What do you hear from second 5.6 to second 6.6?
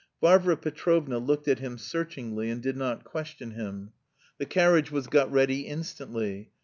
instantly.